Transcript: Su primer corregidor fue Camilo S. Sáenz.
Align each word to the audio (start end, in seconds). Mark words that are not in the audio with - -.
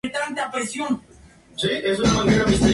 Su 0.03 0.11
primer 0.11 0.49
corregidor 0.51 0.99
fue 1.55 1.81
Camilo 1.83 2.45
S. 2.47 2.57
Sáenz. 2.57 2.61